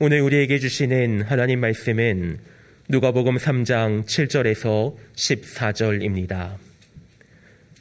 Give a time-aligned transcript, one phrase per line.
[0.00, 2.38] 오늘 우리에게 주시는 하나님 말씀은
[2.88, 6.56] 누가복음 3장 7절에서 14절입니다.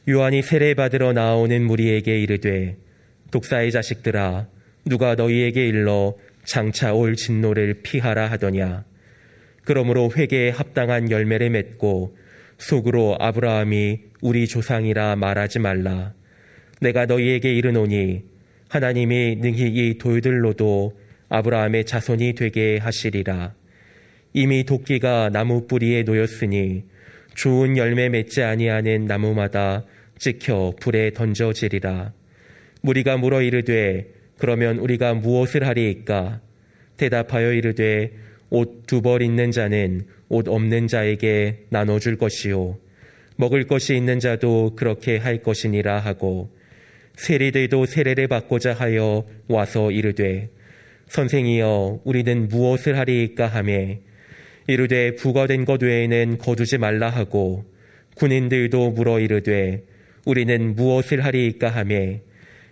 [0.08, 2.78] 요한이 세례 받으러 나오는 무리에게 이르되
[3.32, 4.48] 독사의 자식들아
[4.86, 6.16] 누가 너희에게 일러
[6.46, 8.86] 장차 올 진노를 피하라 하더냐
[9.64, 12.16] 그러므로 회개에 합당한 열매를 맺고
[12.60, 16.14] 속으로 아브라함이 우리 조상이라 말하지 말라
[16.80, 18.22] 내가 너희에게 이르노니
[18.70, 21.03] 하나님이 능히 이 돌들로도
[21.36, 23.56] 아브라함의 자손이 되게 하시리라
[24.34, 26.84] 이미 도끼가 나무 뿌리에 놓였으니
[27.34, 29.84] 좋은 열매 맺지 아니하는 나무마다
[30.20, 32.14] 찍혀 불에 던져지리라.
[32.82, 34.06] 무리가 물어 이르되
[34.38, 36.40] 그러면 우리가 무엇을 하리이까?
[36.98, 38.12] 대답하여 이르되
[38.52, 42.78] 옷 두 벌 있는 자는 옷 없는 자에게 나눠줄 것이요.
[43.38, 46.52] 먹을 것이 있는 자도 그렇게 할 것이니라 하고
[47.16, 50.50] 세리들도 세례를 받고자 하여 와서 이르되
[51.14, 54.00] 선생이여 우리는 무엇을 하리이까 하매
[54.66, 57.66] 이르되 부과된 것 외에는 거두지 말라 하고
[58.16, 59.84] 군인들도 물어 이르되
[60.26, 62.24] 우리는 무엇을 하리이까 하매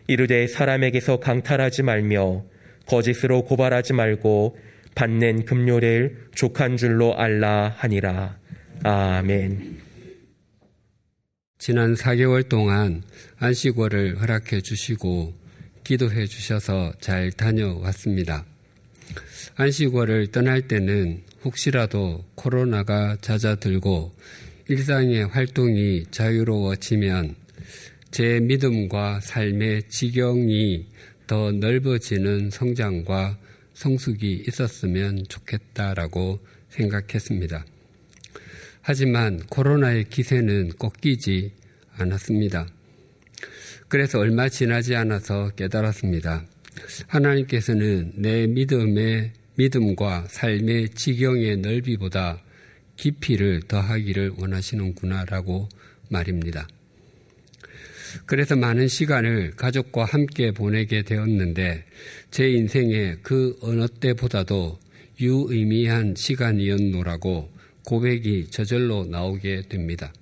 [0.08, 2.44] 이르되 사람에게서 강탈하지 말며
[2.88, 4.58] 거짓으로 고발하지 말고
[4.96, 8.40] 받는 금료를 족한 줄로 알라 하니라.
[8.82, 9.78] 아멘.
[11.60, 13.04] 지난 4개월 동안
[13.38, 15.41] 안식월을 허락해 주시고
[15.92, 18.46] 기도해 주셔서 잘 다녀왔습니다.
[19.56, 24.14] 안식월을 떠날 때는 혹시라도 코로나가 잦아들고
[24.70, 27.36] 일상의 활동이 자유로워지면
[28.10, 30.86] 제 믿음과 삶의 지경이
[31.28, 33.38] 더 넓어지는 성장과
[33.74, 36.40] 성숙이 있었으면 좋겠다라고
[36.70, 37.66] 생각했습니다.
[38.82, 41.52] 하지만 코로나의 기세는 꺾이지
[41.98, 42.68] 않았습니다.
[43.92, 46.46] 그래서 얼마 지나지 않아서 깨달았습니다.
[47.08, 52.42] 하나님께서는 내 믿음의 믿음과 삶의 지경의 넓이보다
[52.96, 55.68] 깊이를 더하기를 원하시는구나라고
[56.08, 56.70] 말입니다.
[58.26, 61.84] 그래서 많은 시간을 가족과 함께 보내게 되었는데
[62.32, 64.80] 제 인생에 그 어느 때보다도
[65.20, 67.52] 유의미한 시간이었노라고
[67.84, 70.14] 고백이 저절로 나오게 됩니다.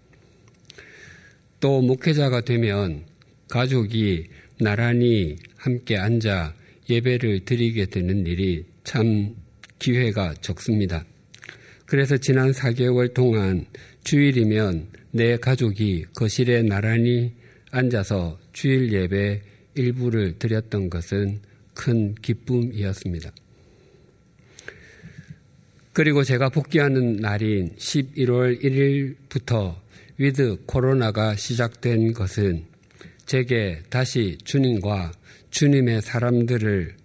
[1.59, 3.07] 또 목회자가 되면
[3.49, 4.27] 가족이
[4.59, 6.53] 나란히 함께 앉아
[6.89, 9.35] 예배를 드리게 되는 일이 참
[9.77, 11.05] 기회가 적습니다.
[11.85, 13.65] 그래서 지난 4개월 동안
[14.03, 17.33] 주일이면 내 가족이 거실에 나란히
[17.71, 19.41] 앉아서 주일 예배
[19.75, 21.39] 일부를 드렸던 것은
[21.73, 23.31] 큰 기쁨이었습니다.
[25.93, 29.75] 그리고 제가 복귀하는 날인 11월 1일부터
[30.17, 32.65] with 코로나가 시작된 것은
[33.29, 35.11] 제게 다시 주님과
[35.51, 36.95] 주님의 사람들을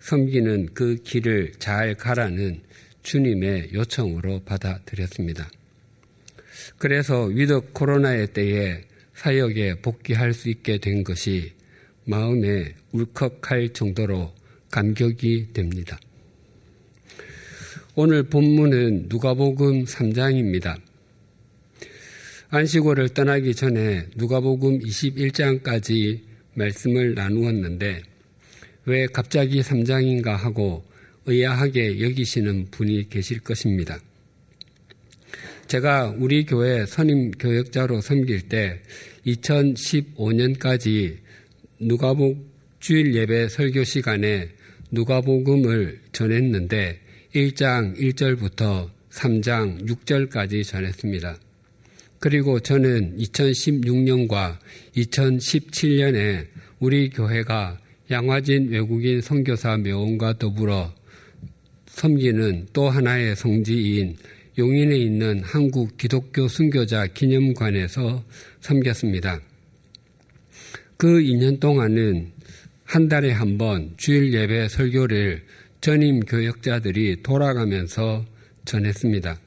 [0.00, 2.62] 섬기는 그 길을 잘 가라는
[3.02, 5.50] 주님의 요청으로 받아들였습니다.
[6.78, 8.80] 그래서 with 코로나의 때에
[9.14, 11.52] 사역에 복귀할 수 있게 된 것이
[12.06, 14.32] 마음에 울컥할 정도로
[14.70, 16.00] 감격이 됩니다.
[17.94, 20.80] 오늘 본문은 누가복음 3장입니다.
[22.54, 26.20] 안식월을 떠나기 전에 누가복음 21장까지
[26.54, 28.02] 말씀을 나누었는데
[28.84, 30.84] 왜 갑자기 3장인가 하고
[31.26, 33.98] 의아하게 여기시는 분이 계실 것입니다.
[35.66, 38.82] 제가 우리 교회 선임 교역자로 섬길 때
[39.26, 41.16] 2015년까지
[41.80, 42.38] 누가복
[42.78, 44.48] 주일 예배 설교 시간에
[44.92, 47.00] 누가복음을 전했는데
[47.34, 51.43] 1장 1절부터 3장 6절까지 전했습니다.
[52.24, 54.56] 그리고 저는 2016년과
[54.96, 56.46] 2017년에
[56.78, 57.78] 우리 교회가
[58.10, 60.90] 양화진 외국인 선교사 묘원과 더불어
[61.84, 64.16] 섬기는 또 하나의 성지인
[64.56, 68.24] 용인에 있는 한국 기독교 순교자 기념관에서
[68.62, 69.42] 섬겼습니다.
[70.96, 72.32] 그 2년 동안은
[72.84, 75.42] 한 달에 한 번 주일 예배 설교를
[75.82, 78.24] 전임 교역자들이 돌아가면서
[78.64, 79.43] 전했습니다.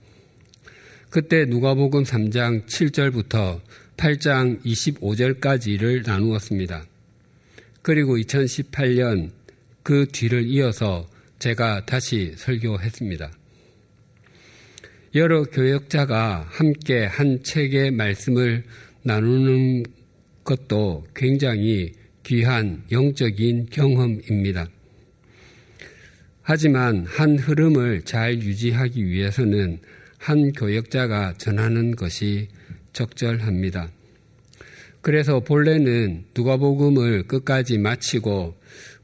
[1.09, 3.61] 그때 누가복음 3장 7절부터
[3.95, 6.85] 8장 25절까지를 나누었습니다.
[7.81, 9.31] 그리고 2018년
[9.83, 11.07] 그 뒤를 이어서
[11.39, 13.31] 제가 다시 설교했습니다.
[15.15, 18.65] 여러 교역자가 함께 한 책의 말씀을
[19.03, 19.85] 나누는
[20.43, 21.93] 것도 굉장히
[22.23, 24.67] 귀한 영적인 경험입니다.
[26.41, 29.79] 하지만 한 흐름을 잘 유지하기 위해서는
[30.27, 32.49] 한 교역자가 전하는 것이
[32.91, 33.89] 적절합니다.
[34.99, 38.53] 그래서 본래는 누가복음을 끝까지 마치고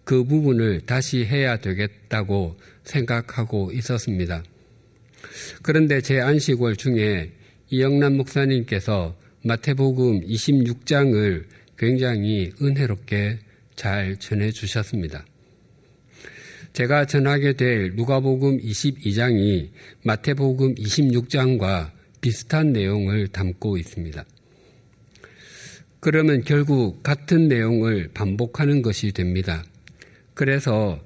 [0.04, 4.44] 그 부분을 다시 해야 되겠다고 생각하고 있었습니다.
[5.62, 7.32] 그런데 제 안식월 중에
[7.70, 9.16] 이영남 목사님께서
[9.46, 11.46] 마태복음 26장을
[11.78, 13.40] 굉장히 은혜롭게
[13.78, 15.24] 잘 전해 주셨습니다.
[16.74, 19.70] 제가 전하게 될 누가복음 22장이
[20.04, 24.26] 마태복음 26장과 비슷한 내용을 담고 있습니다.
[26.00, 29.64] 그러면 결국 같은 내용을 반복하는 것이 됩니다.
[30.34, 31.00] 그래서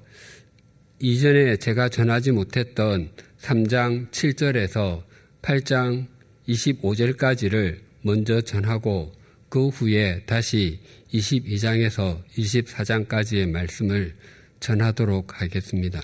[0.99, 3.11] 이전에 제가 전하지 못했던
[3.41, 5.03] 3장 7절에서
[5.41, 6.07] 8장
[6.47, 9.11] 25절까지를 먼저 전하고
[9.49, 10.79] 그 후에 다시
[11.13, 14.15] 22장에서 24장까지의 말씀을
[14.59, 16.01] 전하도록 하겠습니다.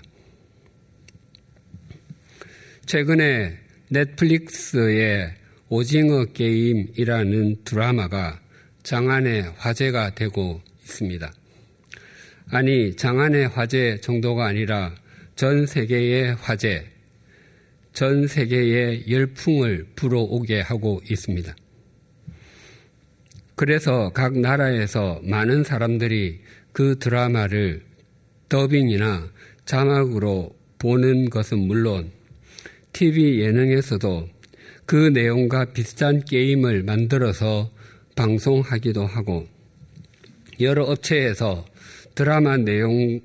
[2.85, 3.57] 최근에
[3.89, 5.33] 넷플릭스의
[5.69, 8.39] 오징어 게임이라는 드라마가
[8.83, 11.33] 장안의 화제가 되고 있습니다.
[12.49, 14.93] 아니, 장안의 화제 정도가 아니라
[15.35, 16.85] 전 세계의 화제,
[17.93, 21.55] 전 세계의 열풍을 불어오게 하고 있습니다.
[23.55, 26.41] 그래서 각 나라에서 많은 사람들이
[26.71, 27.83] 그 드라마를
[28.53, 29.31] 더빙이나
[29.65, 32.11] 자막으로 보는 것은 물론
[32.91, 34.29] TV 예능에서도
[34.85, 37.71] 그 내용과 비슷한 게임을 만들어서
[38.15, 39.47] 방송하기도 하고
[40.59, 41.65] 여러 업체에서
[42.13, 43.23] 드라마 내용과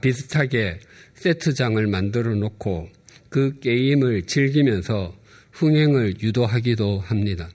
[0.00, 0.78] 비슷하게
[1.14, 2.88] 세트장을 만들어 놓고
[3.30, 5.12] 그 게임을 즐기면서
[5.50, 7.48] 흥행을 유도하기도 합니다.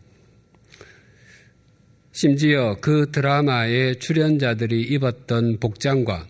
[2.14, 6.28] 심지어 그 드라마의 출연자들이 입었던 복장과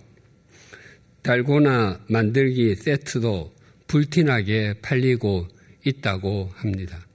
[1.24, 3.52] 달고나 만들기 세트도
[3.88, 5.48] 불티나게 팔리고
[5.84, 7.06] 있다고 합니다.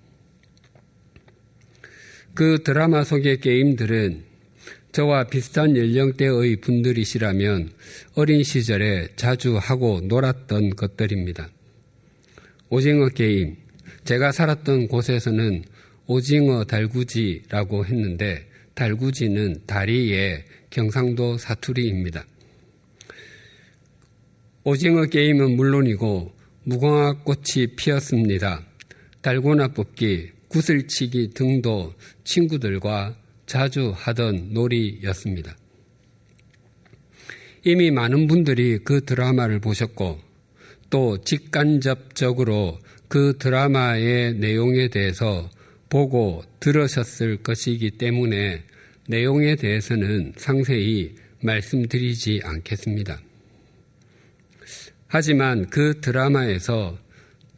[2.35, 4.25] 그 드라마 속의 게임들은
[4.93, 7.71] 저와 비슷한 연령대의 분들이시라면
[8.15, 11.49] 어린 시절에 자주 하고 놀았던 것들입니다.
[12.69, 13.57] 오징어 게임.
[14.05, 15.65] 제가 살았던 곳에서는
[16.07, 22.27] 오징어 달구지라고 했는데 달구지는 다리의 경상도 사투리입니다.
[24.65, 26.33] 오징어 게임은 물론이고
[26.65, 28.67] 무궁화 꽃이 피었습니다.
[29.23, 31.95] 달고나 뽑기, 구슬치기 등도
[32.25, 35.57] 친구들과 자주 하던 놀이였습니다.
[37.65, 40.21] 이미 많은 분들이 그 드라마를 보셨고
[40.91, 45.49] 또 직간접적으로 그 드라마의 내용에 대해서
[45.89, 48.65] 보고 들으셨을 것이기 때문에
[49.09, 53.21] 내용에 대해서는 상세히 말씀드리지 않겠습니다.
[55.07, 56.99] 하지만 그 드라마에서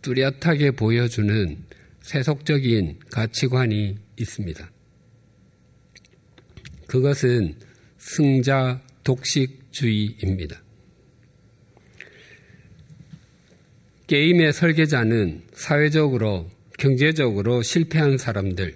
[0.02, 1.56] 뚜렷하게 보여주는
[2.02, 4.70] 세속적인 가치관이 있습니다.
[6.86, 7.54] 그것은
[7.98, 10.62] 승자 독식주의입니다.
[14.06, 16.48] 게임의 설계자는 사회적으로,
[16.78, 18.74] 경제적으로 실패한 사람들,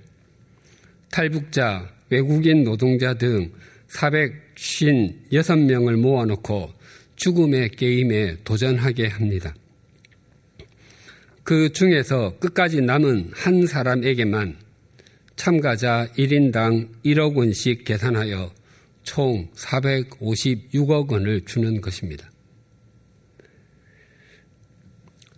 [1.11, 3.51] 탈북자, 외국인 노동자 등
[3.89, 6.71] 456명을 모아놓고
[7.17, 9.55] 죽음의 게임에 도전하게 합니다.
[11.45, 14.59] 그 중에서 끝까지 남은 한 사람에게만
[15.37, 18.53] 참가자 1인당 1억 원씩 계산하여
[19.03, 22.31] 총 456억 원을 주는 것입니다.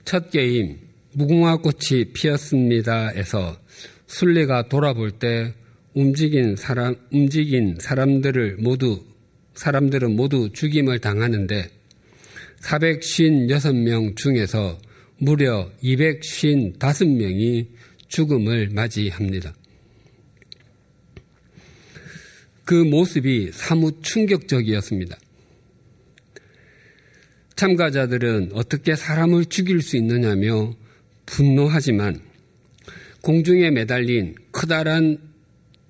[0.05, 0.84] 첫 게임
[1.15, 3.57] 무궁화 꽃이 피었습니다에서
[4.07, 5.55] 순례가 돌아볼 때
[5.95, 9.05] 움직인 사람 움직인 사람들을 모두
[9.55, 11.71] 사람들은 모두 죽임을 당하는데
[12.61, 14.79] 456명 중에서
[15.19, 17.69] 무려 255명이
[18.09, 19.55] 죽음을 맞이합니다.
[22.65, 25.17] 그 모습이 사뭇 충격적이었습니다.
[27.57, 30.75] 참가자들은 어떻게 사람을 죽일 수 있느냐며
[31.27, 32.21] 분노하지만
[33.23, 35.19] 공중에 매달린 커다란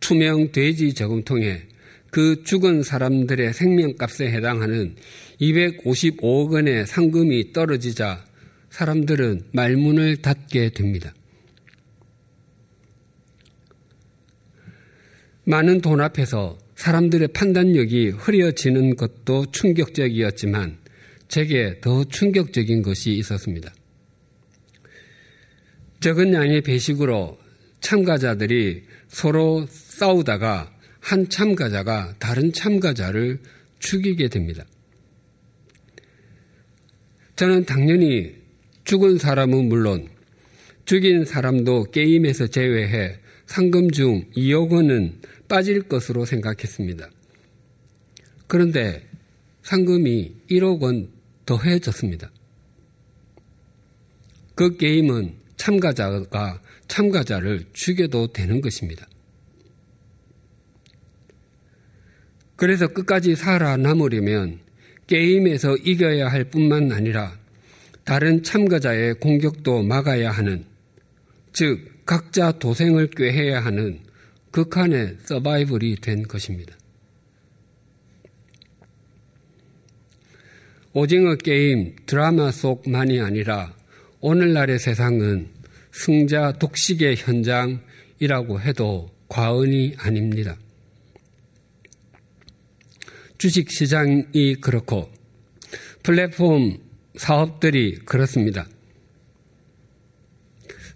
[0.01, 1.63] 투명 돼지 저금통에
[2.11, 4.95] 그 죽은 사람들의 생명값에 해당하는
[5.41, 8.25] 255억 원의 상금이 떨어지자
[8.71, 11.13] 사람들은 말문을 닫게 됩니다.
[15.45, 20.79] 많은 돈 앞에서 사람들의 판단력이 흐려지는 것도 충격적이었지만
[21.29, 23.73] 제게 더 충격적인 것이 있었습니다.
[26.05, 27.39] 적은 양의 배식으로
[27.81, 30.71] 참가자들이 서로 싸우다가
[31.01, 33.41] 한 참가자가 다른 참가자를
[33.79, 34.67] 죽이게 됩니다.
[37.37, 38.35] 저는 당연히
[38.85, 40.11] 죽은 사람은 물론
[40.85, 47.09] 죽인 사람도 게임에서 제외해 상금 중 2억 원은 빠질 것으로 생각했습니다.
[48.47, 49.09] 그런데
[49.63, 51.09] 상금이 1억 원
[51.47, 52.31] 더해졌습니다.
[54.55, 59.09] 그 게임은 참가자가 참가자를 죽여도 되는 것입니다.
[62.57, 64.61] 그래서 끝까지 살아남으려면
[65.07, 67.39] 게임에서 이겨야 할 뿐만 아니라
[68.05, 70.67] 다른 참가자의 공격도 막아야 하는,
[71.55, 74.01] 즉, 각자 도생을 꾀해야 하는
[74.51, 76.77] 극한의 서바이벌이 된 것입니다.
[80.93, 83.75] 오징어 게임 드라마 속만이 아니라
[84.21, 85.54] 오늘날의 세상은
[85.95, 90.59] 승자 독식의 현장이라고 해도 과언이 아닙니다.
[93.39, 95.11] 주식 시장이 그렇고
[96.03, 96.79] 플랫폼
[97.17, 98.67] 사업들이 그렇습니다.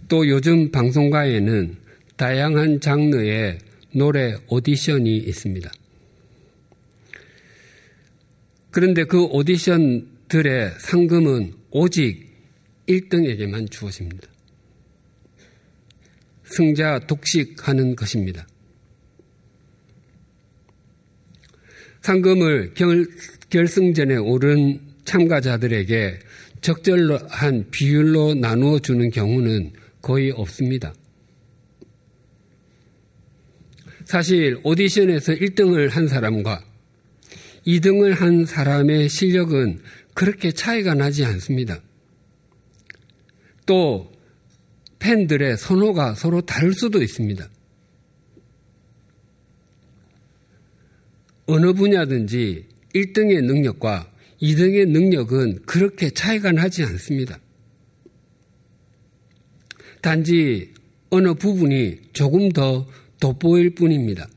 [0.09, 1.77] 또 요즘 방송가에는
[2.17, 3.59] 다양한 장르의
[3.93, 5.71] 노래 오디션이 있습니다.
[8.73, 12.27] 그런데 그 오디션들의 상금은 오직
[12.89, 14.38] 1등에게만 주어집니다.
[16.49, 18.47] 승자 독식하는 것입니다.
[22.01, 23.07] 상금을 결,
[23.51, 26.19] 결승전에 오른 참가자들에게
[26.61, 30.95] 적절한 비율로 나누어 주는 경우는 거의 없습니다.
[34.05, 36.65] 사실 오디션에서 1등을 한 사람과
[37.67, 39.81] 2등을 한 사람의 실력은
[40.15, 41.83] 그렇게 차이가 나지 않습니다.
[43.67, 44.11] 또
[44.99, 47.49] 팬들의 선호가 서로 다를 수도 있습니다.
[51.47, 54.13] 어느 분야든지 1등의 능력과
[54.43, 57.39] 2등의 능력은 그렇게 차이가 나지 않습니다.
[60.01, 60.73] 단지
[61.11, 62.87] 어느 부분이 조금 더
[63.21, 64.29] 돋보일 뿐입니다.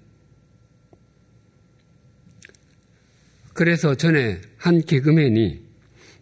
[3.53, 5.62] 그래서 전에 한 개그맨이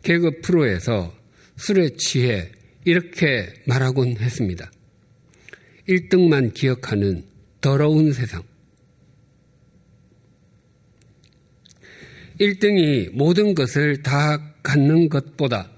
[0.04, 1.14] 개그 프로에서
[1.58, 2.52] 술에 취해
[2.86, 4.72] 이렇게 말하곤 했습니다.
[5.88, 7.24] 1등만 기억하는
[7.62, 8.44] 더러운 세상.
[12.40, 15.70] 1등이 모든 것을 다 갖는 것보다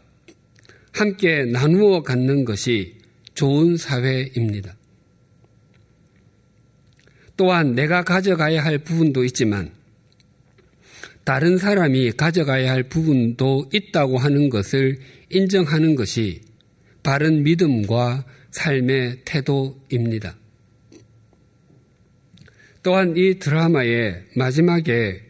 [0.92, 2.98] 함께 나누어 갖는 것이
[3.34, 4.76] 좋은 사회입니다.
[7.36, 9.72] 또한 내가 가져가야 할 부분도 있지만
[11.24, 16.42] 다른 사람이 가져가야 할 부분도 있다고 하는 것을 인정하는 것이
[17.04, 20.38] 바른 믿음과 삶의 태도입니다.
[22.84, 25.22] 또한 이 드라마의 마지막에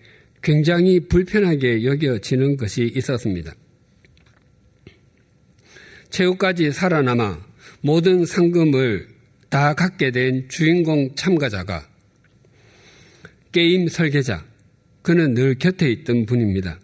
[0.41, 3.53] 굉장히 불편하게 여겨지는 것이 있었습니다.
[6.09, 7.45] 최후까지 살아남아
[7.81, 9.07] 모든 상금을
[9.49, 11.87] 다 갖게 된 주인공 참가자가
[13.51, 14.45] 게임 설계자,
[15.01, 16.79] 그는 늘 곁에 있던 분입니다.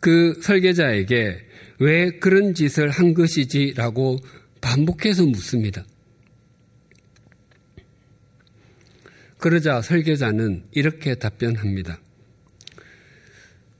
[0.00, 1.47] 그 설계자에게
[1.78, 4.18] 왜 그런 짓을 한 것이지라고
[4.60, 5.84] 반복해서 묻습니다.
[9.38, 12.00] 그러자 설계자는 이렇게 답변합니다.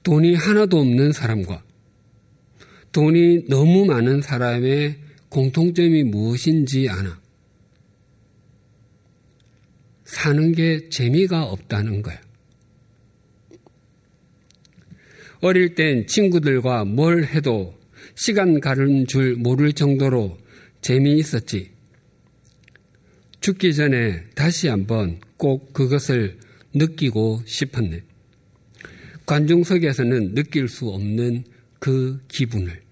[0.05, 1.63] 돈이 하나도 없는 사람과
[2.93, 7.21] 돈이 너무 많은 사람의 공통점이 무엇인지 아나.
[10.05, 12.19] 사는 게 재미가 없다는 거야.
[15.41, 17.78] 어릴 땐 친구들과 뭘 해도
[18.19, 20.39] 시간 가는 줄 모를 정도로
[20.81, 21.71] 재미있었지.
[23.41, 26.37] 죽기 전에 다시 한번 꼭 그것을
[26.75, 28.03] 느끼고 싶었네.
[29.25, 31.45] 관중석에서는 느낄 수 없는
[31.79, 32.83] 그 기분을.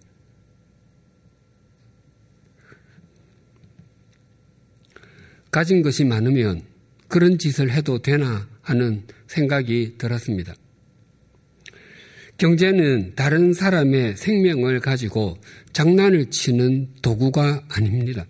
[5.50, 6.62] 가진 것이 많으면
[7.08, 10.54] 그런 짓을 해도 되나 하는 생각이 들었습니다.
[12.38, 15.38] 경제는 다른 사람의 생명을 가지고
[15.72, 18.26] 장난을 치는 도구가 아닙니다.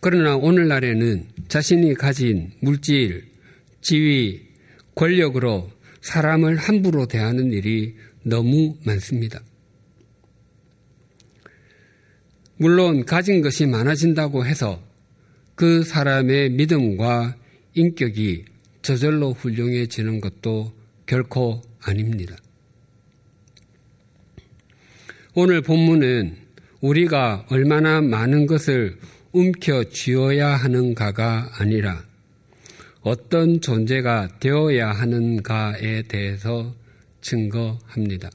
[0.00, 3.24] 그러나 오늘날에는 자신이 가진 물질,
[3.80, 4.42] 지위,
[4.94, 5.70] 권력으로
[6.02, 9.40] 사람을 함부로 대하는 일이 너무 많습니다.
[12.56, 14.82] 물론 가진 것이 많아진다고 해서
[15.54, 17.36] 그 사람의 믿음과
[17.74, 18.44] 인격이
[18.88, 20.72] 저절로 훌륭해지는 것도
[21.04, 22.34] 결코 아닙니다.
[25.34, 26.34] 오늘 본문은
[26.80, 28.96] 우리가 얼마나 많은 것을
[29.32, 32.02] 움켜 쥐어야 하는가가 아니라
[33.02, 36.74] 어떤 존재가 되어야 하는가에 대해서
[37.20, 38.30] 증거합니다.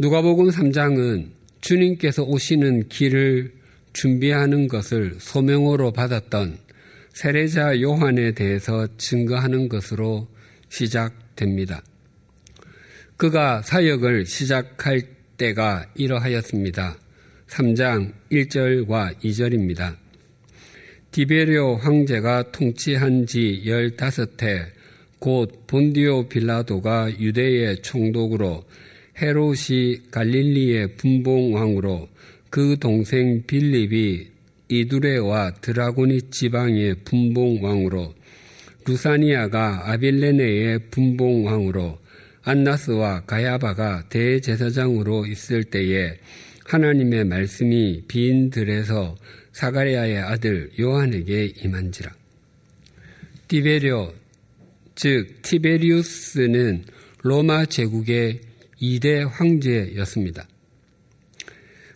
[0.00, 1.28] 누가복음 3장은
[1.60, 3.52] 주님께서 오시는 길을
[3.92, 6.63] 준비하는 것을 소명으로 받았던
[7.14, 10.26] 세례자 요한에 대해서 증거하는 것으로
[10.68, 11.80] 시작됩니다.
[13.16, 15.02] 그가 사역을 시작할
[15.36, 16.98] 때가 이러하였습니다.
[17.46, 19.96] 3장 1절과 2절입니다.
[21.12, 24.66] 디베리오 황제가 통치한 지 15해
[25.20, 28.64] 곧 본디오 빌라도가 유대의 총독으로
[29.22, 32.08] 헤롯이 갈릴리의 분봉왕으로
[32.50, 34.33] 그 동생 빌립이
[34.68, 38.14] 이두레와 드라고니 지방의 분봉왕으로
[38.86, 41.98] 루사니아가 아빌레네의 분봉왕으로
[42.42, 46.18] 안나스와 가야바가 대제사장으로 있을 때에
[46.66, 49.16] 하나님의 말씀이 빈들에서
[49.52, 52.14] 사가리아의 아들 요한에게 임한지라.
[53.48, 54.12] 티베리오,
[54.94, 56.84] 즉 티베리우스는
[57.22, 58.40] 로마 제국의
[58.80, 60.46] 2대 황제였습니다.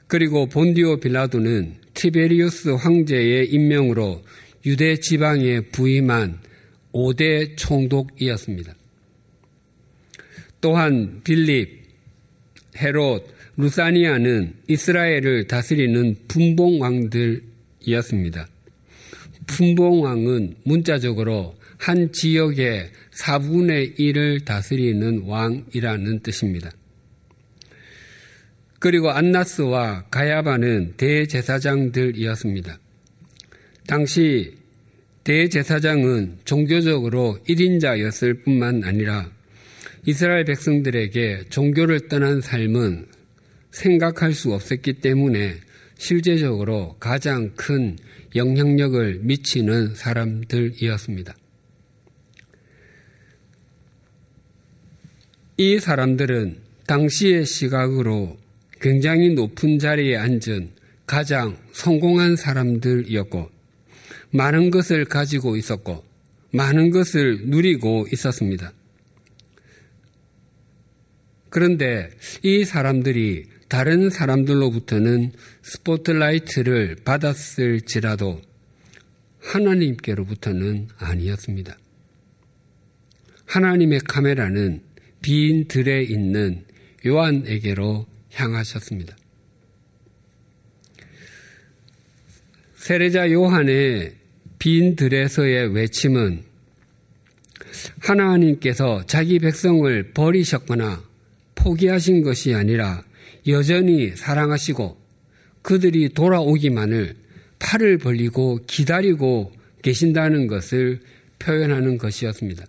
[0.06, 4.22] 그리고 본디오 빌라도는 티베리우스 황제의 임명으로
[4.66, 6.38] 유대 지방에 부임한
[6.92, 8.72] 5대 총독이었습니다.
[10.60, 11.88] 또한 빌립,
[12.76, 13.26] 헤롯,
[13.56, 18.48] 루사니아는 이스라엘을 다스리는 분봉왕들이었습니다.
[19.48, 26.70] 분봉왕은 문자적으로 한 지역의 4분의 1을 다스리는 왕이라는 뜻입니다.
[28.78, 32.78] 그리고 안나스와 가야바는 대제사장들이었습니다.
[33.86, 34.56] 당시
[35.24, 39.30] 대제사장은 종교적으로 1인자였을 뿐만 아니라
[40.06, 43.08] 이스라엘 백성들에게 종교를 떠난 삶은
[43.70, 45.56] 생각할 수 없었기 때문에
[45.96, 47.98] 실제적으로 가장 큰
[48.34, 51.34] 영향력을 미치는 사람들이었습니다.
[55.56, 58.38] 이 사람들은 당시의 시각으로
[58.80, 60.70] 굉장히 높은 자리에 앉은
[61.06, 63.50] 가장 성공한 사람들이었고,
[64.30, 66.04] 많은 것을 가지고 있었고,
[66.52, 68.72] 많은 것을 누리고 있었습니다.
[71.50, 72.10] 그런데
[72.42, 78.40] 이 사람들이 다른 사람들로부터는 스포트라이트를 받았을지라도
[79.40, 81.76] 하나님께로부터는 아니었습니다.
[83.46, 84.82] 하나님의 카메라는
[85.22, 86.64] 빈 들에 있는
[87.06, 88.06] 요한에게로
[88.38, 89.16] 향하셨습니다.
[92.76, 94.14] 세례자 요한의
[94.58, 96.42] 빈 들에서의 외침은
[98.00, 101.02] 하나님께서 자기 백성을 버리셨거나
[101.54, 103.02] 포기하신 것이 아니라
[103.46, 104.96] 여전히 사랑하시고
[105.62, 107.14] 그들이 돌아오기만을
[107.58, 111.00] 팔을 벌리고 기다리고 계신다는 것을
[111.38, 112.64] 표현하는 것이었습니다.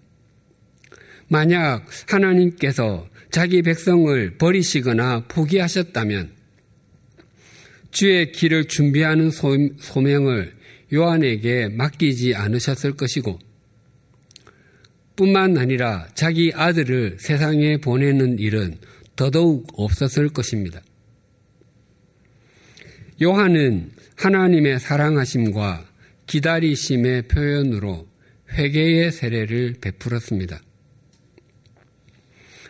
[1.27, 6.31] 만약 하나님께서 자기 백성을 버리시거나 포기하셨다면
[7.91, 10.53] 주의 길을 준비하는 소명을
[10.93, 13.39] 요한에게 맡기지 않으셨을 것이고
[15.15, 18.77] 뿐만 아니라 자기 아들을 세상에 보내는 일은
[19.15, 20.81] 더더욱 없었을 것입니다.
[23.21, 25.85] 요한은 하나님의 사랑하심과
[26.25, 28.07] 기다리심의 표현으로
[28.53, 30.61] 회개의 세례를 베풀었습니다.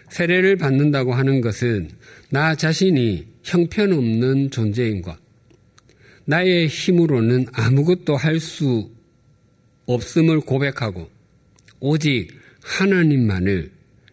[0.09, 1.89] 세례를 받는다고 하는 것은
[2.29, 5.17] 나 자신이 형편없는 존재인과
[6.25, 8.91] 나의 힘으로는 아무것도 할 수
[9.85, 11.09] 없음을 고백하고
[11.79, 12.29] 오직
[12.61, 13.71] 하나님만을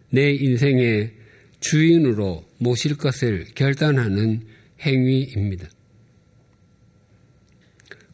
[0.09, 1.13] 내 인생의
[1.59, 4.41] 주인으로 모실 것을 결단하는
[4.81, 5.69] 행위입니다.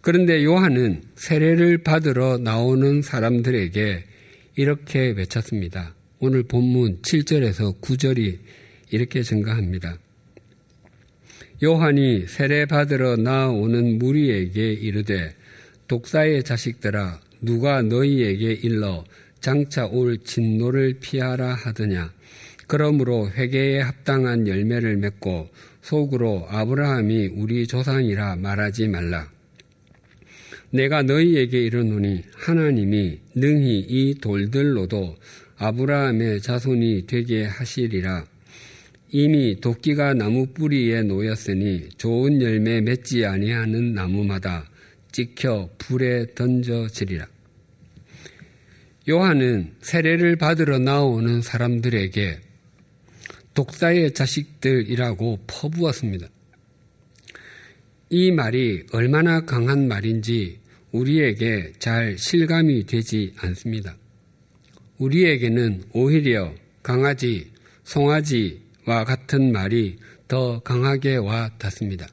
[0.02, 4.04] 그런데 요한은 세례를 받으러 나오는 사람들에게
[4.58, 5.96] 이렇게 외쳤습니다.
[6.26, 8.38] 오늘 본문 7절에서 9절이
[8.92, 9.98] 이렇게 증가합니다.
[11.62, 15.36] 요한이 세례 받으러 나오는 무리에게 이르되
[15.90, 19.04] 독사의 자식들아 누가 너희에게 일러
[19.42, 22.14] 장차 올 진노를 피하라 하더냐
[22.68, 25.50] 그러므로 회개에 합당한 열매를 맺고
[25.82, 29.30] 속으로 아브라함이 우리 조상이라 말하지 말라.
[30.70, 35.18] 내가 너희에게 이르노니 하나님이 능히 이 돌들로도
[35.64, 38.26] 아브라함의 자손이 되게 하시리라.
[39.12, 44.70] 이미 도끼가 나무 뿌리에 놓였으니 좋은 열매 맺지 아니하는 나무마다
[45.14, 47.28] 찍혀 불에 던져지리라.
[49.08, 52.40] 요한은 세례를 받으러 나오는 사람들에게
[53.54, 56.28] 독사의 자식들이라고 퍼부었습니다.
[58.10, 60.60] 이 말이 얼마나 강한 말인지
[60.92, 63.96] 우리에게 잘 실감이 되지 않습니다.
[64.98, 67.52] 우리에게는 오히려 강아지,
[67.84, 72.08] 송아지와 같은 말이 더 강하게 와 닿습니다.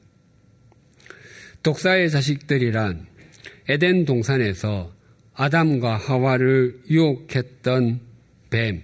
[1.63, 3.07] 독사의 자식들이란
[3.69, 4.93] 에덴 동산에서
[5.35, 8.01] 아담과 하와를 유혹했던
[8.51, 8.83] 뱀,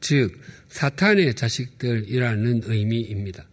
[0.00, 3.46] 즉 사탄의 자식들이라는 의미입니다.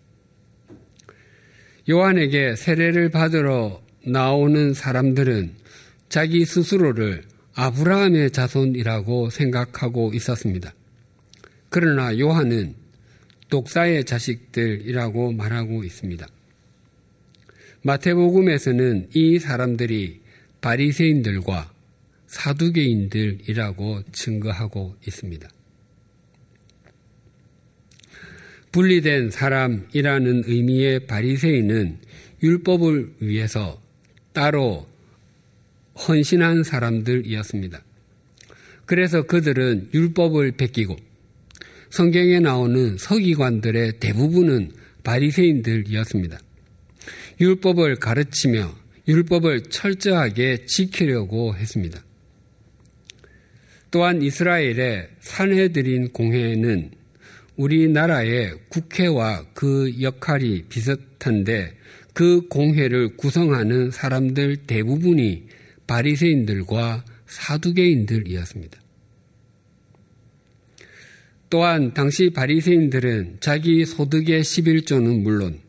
[1.89, 5.53] 요한에게 세례를 받으러 나오는 사람들은
[6.09, 7.23] 자기 스스로를
[7.55, 10.73] 아브라함의 자손이라고 생각하고 있었습니다.
[11.69, 12.75] 그러나 요한은
[13.49, 16.27] 독사의 자식들이라고 말하고 있습니다.
[17.83, 20.21] 마태복음에서는 이 사람들이
[20.61, 21.71] 바리새인들과
[22.27, 25.49] 사두개인들이라고 증거하고 있습니다.
[28.71, 31.99] 분리된 사람이라는 의미의 바리새인은
[32.41, 33.79] 율법을 위해서
[34.31, 34.87] 따로
[35.95, 37.83] 헌신한 사람들이었습니다.
[38.85, 40.95] 그래서 그들은 율법을 베끼고
[41.89, 44.71] 성경에 나오는 서기관들의 대부분은
[45.03, 46.39] 바리새인들이었습니다.
[47.39, 48.73] 율법을 가르치며
[49.07, 52.03] 율법을 철저하게 지키려고 했습니다.
[53.91, 56.91] 또한 이스라엘의 산해드린 공회는
[57.57, 61.77] 우리나라의 국회와 그 역할이 비슷한데
[62.13, 65.43] 그 공회를 구성하는 사람들 대부분이
[65.93, 68.79] 바리새인들과 사두개인들이었습니다.
[71.51, 75.59] 또한 당시 바리새인들은 자기 소득의 11조는 물론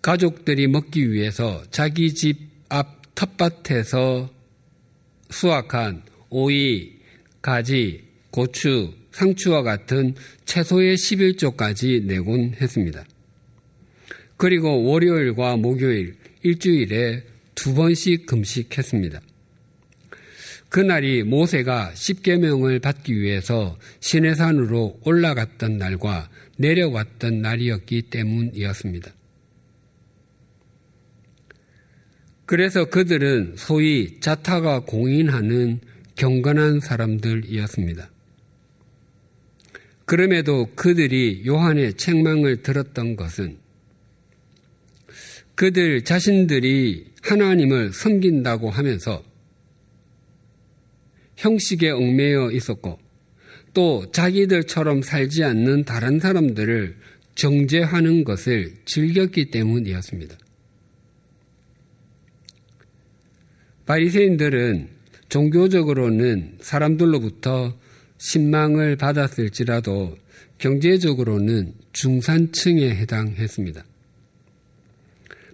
[0.00, 4.32] 가족들이 먹기 위해서 자기 집 앞 텃밭에서
[5.28, 6.92] 수확한 오이,
[7.42, 13.04] 가지, 고추, 상추와 같은 채소의 11조까지 내곤 했습니다.
[14.36, 17.24] 그리고 월요일과 목요일 일주일에
[17.60, 19.20] 두 번씩 금식했습니다.
[20.70, 29.12] 그날이 모세가 십계명을 받기 위해서 시내산으로 올라갔던 날과 내려왔던 날이었기 때문이었습니다.
[32.46, 35.80] 그래서 그들은 소위 자타가 공인하는
[36.16, 38.10] 경건한 사람들이었습니다.
[40.06, 43.58] 그럼에도 그들이 요한의 책망을 들었던 것은
[45.56, 49.22] 그들 자신들이 하나님을 섬긴다고 하면서
[51.36, 52.98] 형식에 얽매여 있었고
[53.72, 56.96] 또 자기들처럼 살지 않는 다른 사람들을
[57.34, 60.36] 정죄하는 것을 즐겼기 때문이었습니다.
[63.86, 64.88] 바리새인들은
[65.28, 67.78] 종교적으로는 사람들로부터
[68.18, 70.16] 신망을 받았을지라도
[70.58, 73.84] 경제적으로는 중산층에 해당했습니다.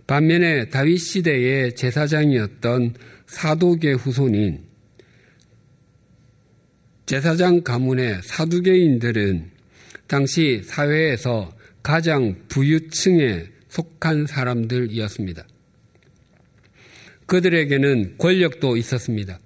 [0.07, 2.95] 반면에 다윗 시대의 제사장이었던
[3.27, 4.65] 사도계 후손인
[7.07, 9.51] 제사장 가문의 사두개인들은
[10.07, 15.47] 당시 사회에서 가장 부유층에 속한 사람들이었습니다.
[17.27, 19.39] 그들에게는 권력도 있었습니다.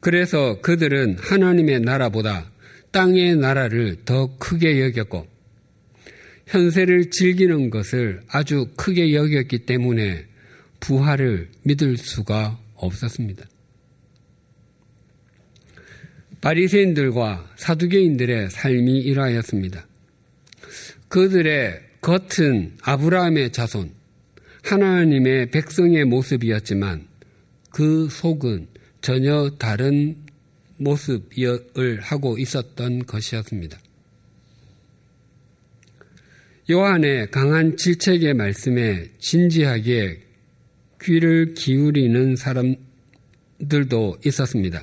[0.00, 2.50] 그래서 그들은 하나님의 나라보다
[2.92, 5.26] 땅의 나라를 더 크게 여겼고
[6.48, 10.26] 현세를 즐기는 것을 아주 크게 여겼기 때문에
[10.80, 13.44] 부활을 믿을 수가 없었습니다.
[16.40, 19.86] 바리새인들과 사두개인들의 삶이 이러하였습니다.
[21.08, 23.90] 그들의 겉은 아브라함의 자손,
[24.62, 27.08] 하나님의 백성의 모습이었지만
[27.70, 28.68] 그 속은
[29.00, 30.16] 전혀 다른
[30.76, 33.78] 모습을 하고 있었던 것이었습니다.
[36.70, 40.20] 요한의 강한 질책의 말씀에 진지하게
[41.00, 44.82] 귀를 기울이는 사람들도 있었습니다.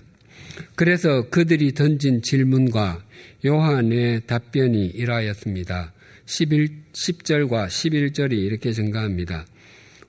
[0.74, 3.04] 그래서 그들이 던진 질문과
[3.46, 5.94] 요한의 답변이 이러하였습니다.
[6.26, 9.46] 11, 10절과 11절이 이렇게 증가합니다.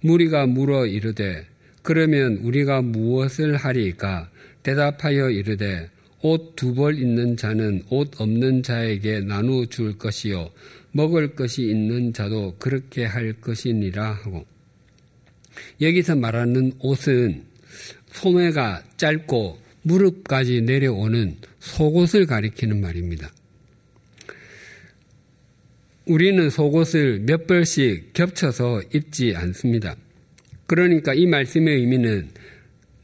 [0.00, 1.44] 무리가 물어 이르되
[1.82, 4.30] 그러면 우리가 무엇을 하리까?
[4.62, 5.90] 대답하여 이르되
[6.22, 10.50] 옷 두 벌 있는 자는 옷 없는 자에게 나누어 줄 것이요
[10.96, 14.46] 먹을 것이 있는 자도 그렇게 할 것이니라 하고
[15.80, 17.44] 여기서 말하는 옷은
[18.12, 23.30] 소매가 짧고 무릎까지 내려오는 속옷을 가리키는 말입니다.
[26.06, 29.96] 우리는 속옷을 몇 벌씩 겹쳐서 입지 않습니다.
[30.66, 32.30] 그러니까 이 말씀의 의미는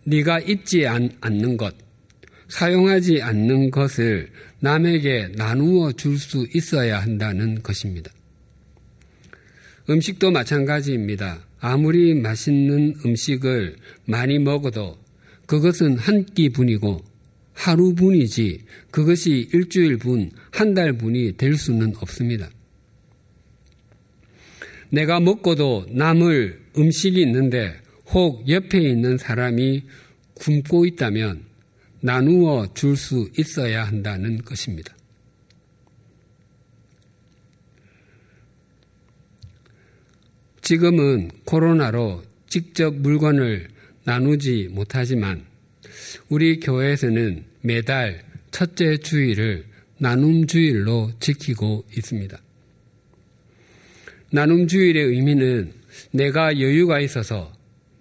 [0.04, 1.74] 네가 입지 않는 것,
[2.52, 4.28] 사용하지 않는 것을
[4.60, 8.10] 남에게 나누어 줄 수 있어야 한다는 것입니다.
[9.88, 11.46] 음식도 마찬가지입니다.
[11.60, 14.98] 아무리 맛있는 음식을 많이 먹어도
[15.46, 17.02] 그것은 한 끼분이고
[17.54, 18.60] 하루분이지
[18.90, 22.50] 그것이 일주일분, 한 달분이 될 수는 없습니다.
[24.90, 27.74] 내가 먹고도 남을 음식이 있는데
[28.10, 29.84] 혹 옆에 있는 사람이
[30.34, 31.51] 굶고 있다면
[32.04, 34.94] 나누어 줄 수 있어야 한다는 것입니다.
[40.62, 43.68] 지금은 코로나로 직접 물건을
[44.04, 45.44] 나누지 못하지만
[46.28, 49.64] 우리 교회에서는 매달 첫째 주일을
[49.98, 52.36] 나눔 주일로 지키고 있습니다.
[54.32, 55.72] 나눔 주일의 의미는
[56.10, 57.52] 내가 여유가 있어서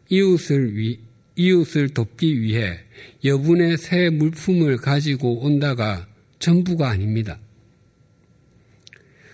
[0.09, 0.99] 이웃을 위,
[1.45, 2.79] 이웃을 돕기 위해
[3.23, 6.07] 여분의 새 물품을 가지고 온다가
[6.39, 7.39] 전부가 아닙니다.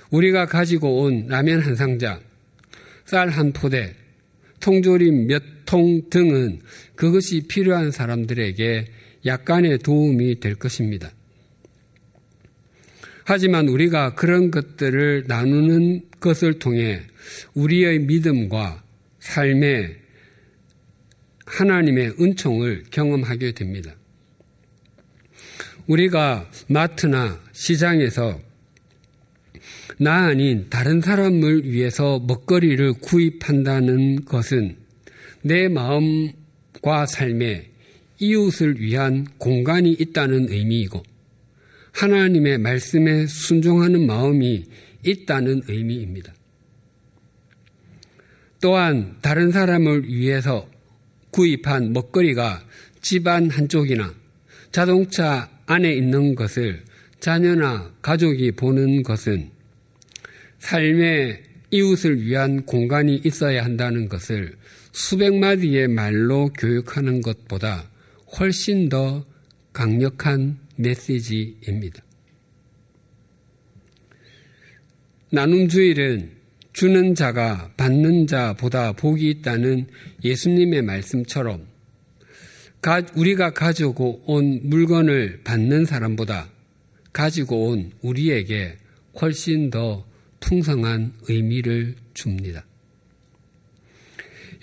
[0.10, 2.20] 우리가 가지고 온 라면 한 상자,
[3.06, 3.96] 쌀 한 포대,
[4.60, 6.62] 통조림 몇 통 등은
[6.96, 8.86] 그것이 필요한 사람들에게
[9.26, 11.12] 약간의 도움이 될 것입니다.
[13.26, 17.02] 하지만 우리가 그런 것들을 나누는 것을 통해
[17.54, 18.82] 우리의 믿음과
[19.20, 19.98] 삶에
[21.48, 23.96] 하나님의 은총을 경험하게 됩니다.
[25.88, 28.40] 우리가 마트나 시장에서
[30.00, 34.78] 나 아닌 다른 사람을 위해서 먹거리를 구입한다는 것은
[35.42, 37.72] 내 마음과 삶에
[38.20, 41.02] 이웃을 위한 공간이 있다는 의미이고
[41.94, 44.66] 하나님의 말씀에 순종하는 마음이
[45.06, 46.34] 있다는 의미입니다.
[48.60, 50.68] 또한 다른 사람을 위해서
[51.38, 52.66] 구입한 먹거리가
[53.00, 54.12] 집안 한쪽이나
[54.72, 56.84] 자동차 안에 있는 것을
[57.20, 59.52] 자녀나 가족이 보는 것은
[60.58, 64.56] 삶의 이웃을 위한 공간이 있어야 한다는 것을
[64.92, 67.88] 수백 마디의 말로 교육하는 것보다
[68.40, 69.24] 훨씬 더
[69.74, 72.04] 강력한 메시지입니다.
[75.30, 76.37] 나눔주일은
[76.78, 79.88] 주는 자가 받는 자보다 복이 있다는
[80.24, 81.66] 예수님의 말씀처럼
[83.16, 86.52] 우리가 가지고 온 물건을 받는 사람보다
[87.12, 88.78] 가지고 온 우리에게
[89.20, 90.06] 훨씬 더
[90.40, 92.64] 풍성한 의미를 줍니다.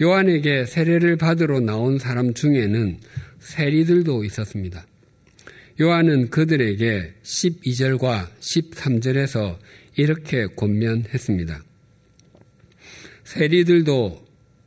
[0.01, 3.01] 요한에게 세례를 받으러 나온 사람 중에는
[3.41, 4.87] 세리들도 있었습니다.
[5.81, 9.59] 요한은 그들에게 12절과 13절에서
[9.97, 11.74] 이렇게 권면했습니다.
[13.25, 14.25] 세리들도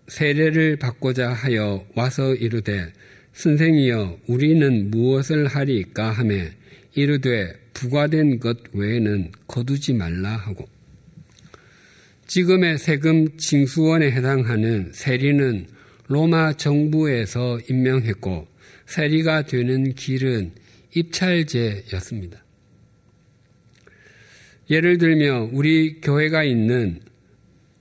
[0.08, 2.91] 세례를 받고자 하여 와서 이르되
[3.34, 6.52] 선생이여 우리는 무엇을 하리까 하매
[6.96, 10.67] 이르되 부과된 것 외에는 거두지 말라 하고
[12.26, 15.67] 지금의 세금 징수원에 해당하는 세리는
[16.08, 18.48] 로마 정부에서 임명했고
[18.88, 20.52] 세리가 되는 길은
[20.96, 22.43] 입찰제였습니다.
[24.70, 27.00] 예를 들며 우리 교회가 있는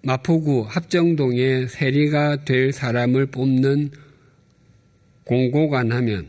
[0.06, 3.90] 마포구 합정동에 세리가 될 사람을 뽑는
[5.24, 6.28] 공고관 하면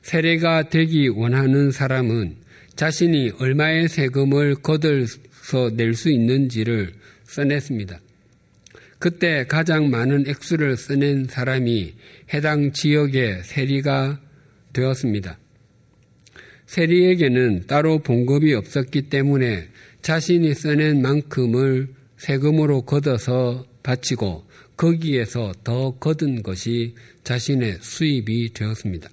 [0.00, 2.36] 세례가 되기 원하는 사람은
[2.74, 8.00] 자신이 얼마의 세금을 거들서 낼 수 있는지를 써냈습니다.
[8.98, 11.92] 그때 가장 많은 액수를 써낸 사람이
[12.32, 14.22] 해당 지역의 세리가
[14.72, 15.38] 되었습니다.
[16.64, 19.68] 세리에게는 따로 봉급이 없었기 때문에
[20.00, 29.08] 자신이 써낸 만큼을 세금으로 걷어서 바치고 거기에서 더 거둔 것이 자신의 수입이 되었습니다.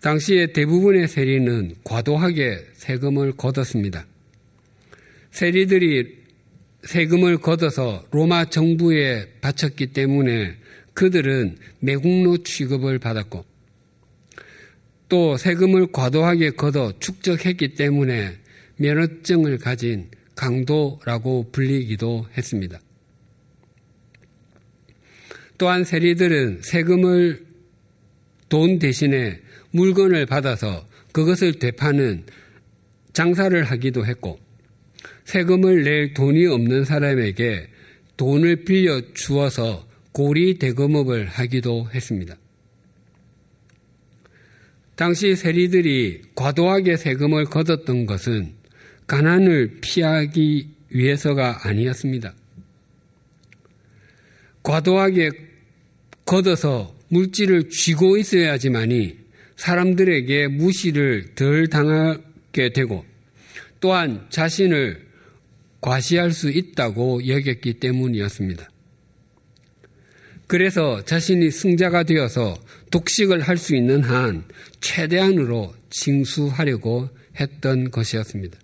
[0.00, 4.04] 당시에 대부분의 세리는 과도하게 세금을 걷었습니다.
[5.30, 6.22] 세리들이
[6.82, 10.56] 세금을 걷어서 로마 정부에 바쳤기 때문에
[10.94, 13.44] 그들은 매국노 취급을 받았고
[15.08, 18.36] 또 세금을 과도하게 걷어 축적했기 때문에
[18.76, 22.80] 면허증을 가진 강도라고 불리기도 했습니다.
[25.58, 27.46] 또한 세리들은 세금을
[28.48, 29.40] 돈 대신에
[29.70, 32.24] 물건을 받아서 그것을 되파는
[33.12, 34.40] 장사를 하기도 했고
[35.24, 37.68] 세금을 낼 돈이 없는 사람에게
[38.16, 42.36] 돈을 빌려 주어서 고리 대금업을 하기도 했습니다.
[44.96, 48.61] 당시 세리들이 과도하게 세금을 걷었던 것은
[49.06, 52.34] 가난을 피하기 위해서가 아니었습니다.
[54.62, 55.30] 과도하게
[56.24, 59.18] 걷어서 물질을 쥐고 있어야지만이
[59.56, 63.04] 사람들에게 무시를 덜 당하게 되고
[63.80, 65.06] 또한 자신을
[65.80, 68.70] 과시할 수 있다고 여겼기 때문이었습니다.
[70.46, 72.54] 그래서 자신이 승자가 되어서
[72.90, 74.44] 독식을 할 수 있는 한
[74.80, 77.08] 최대한으로 징수하려고
[77.40, 78.58] 했던 것이었습니다.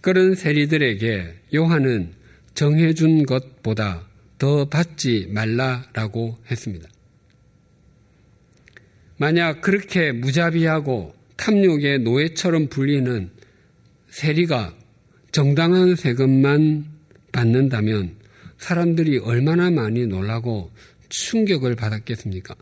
[0.00, 2.14] 그런 세리들에게 요한은
[2.54, 4.06] 정해준 것보다
[4.38, 6.88] 더 받지 말라라고 했습니다.
[9.18, 13.30] 만약 그렇게 무자비하고 탐욕의 노예처럼 불리는
[14.08, 14.74] 세리가
[15.32, 16.86] 정당한 세금만
[17.32, 18.16] 받는다면
[18.58, 20.70] 사람들이 얼마나 많이 놀라고
[21.08, 22.54] 충격을 받았겠습니까?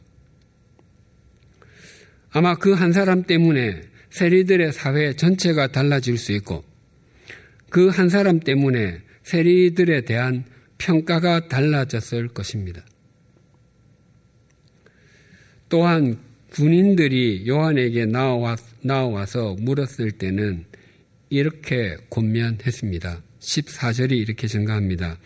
[2.31, 6.65] 아마 그 한 사람 때문에 세리들의 사회 전체가 달라질 수 있고
[7.71, 10.45] 그 한 사람 때문에 세리들에 대한
[10.79, 12.85] 평가가 달라졌을 것입니다.
[15.69, 16.19] 또한
[16.51, 20.65] 군인들이 요한에게 나와, 나와서 물었을 때는
[21.29, 23.23] 이렇게 권면했습니다.
[23.41, 25.19] 14절이 이렇게 증가합니다.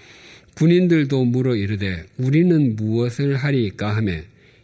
[0.56, 4.14] 군인들도 물어 이르되 우리는 무엇을 하리까 하며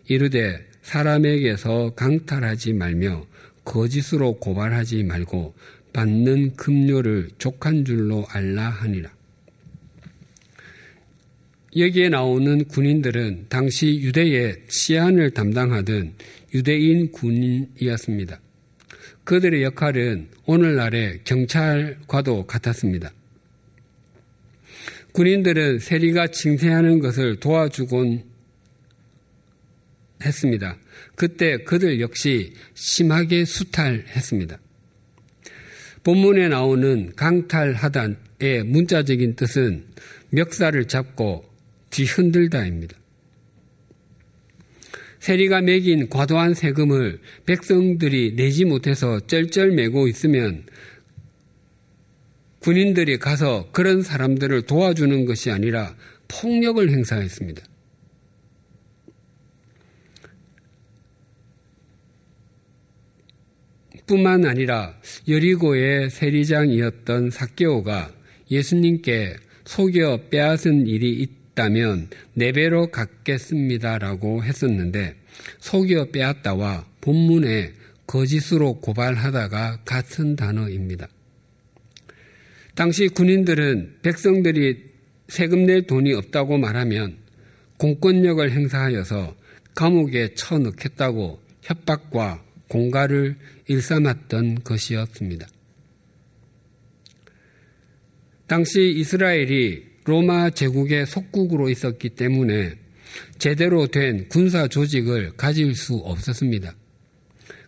[0.08, 3.24] 이르되 사람에게서 강탈하지 말며
[3.64, 5.54] 거짓으로 고발하지 말고
[5.98, 9.10] 받는 급료를 족한 줄로 알라 하니라.
[11.76, 16.14] 여기에 나오는 군인들은 당시 유대의 치안을 담당하던
[16.54, 18.40] 유대인 군인이었습니다.
[19.24, 23.12] 그들의 역할은 오늘날의 경찰과도 같았습니다.
[25.12, 28.22] 군인들은 세리가 징세하는 것을 도와주곤
[30.24, 30.78] 했습니다.
[31.16, 34.60] 그때 그들 역시 심하게 수탈했습니다.
[36.08, 39.84] 본문에 나오는 강탈하단의 문자적인 뜻은
[40.30, 41.44] 멱살을 잡고
[41.90, 42.96] 뒤흔들다입니다.
[45.18, 50.64] 세리가 매긴 과도한 세금을 백성들이 내지 못해서 쩔쩔매고 있으면
[52.60, 55.94] 군인들이 가서 그런 사람들을 도와주는 것이 아니라
[56.28, 57.62] 폭력을 행사했습니다.
[64.08, 64.96] 뿐만 아니라
[65.28, 68.10] 여리고의 세리장이었던 사개오가
[68.50, 75.14] 예수님께 속여 빼앗은 일이 있다면 네 배로 갚겠습니다라고 했었는데
[75.60, 77.74] 속여 빼앗다와 본문에
[78.06, 81.06] 거짓으로 고발하다가 같은 단어입니다.
[82.74, 84.84] 당시 군인들은 백성들이
[85.28, 87.16] 세금 낼 돈이 없다고 말하면
[87.76, 89.36] 공권력을 행사하여서
[89.74, 93.36] 감옥에 쳐넣겠다고 협박과 공갈을
[93.68, 95.46] 일삼았던 것이었습니다.
[98.46, 102.74] 당시 이스라엘이 로마 제국의 속국으로 있었기 때문에
[103.38, 106.74] 제대로 된 군사 조직을 가질 수 없었습니다.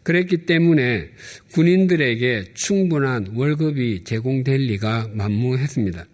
[0.02, 1.10] 그랬기 때문에
[1.52, 6.06] 군인들에게 충분한 월급이 제공될 리가 만무했습니다.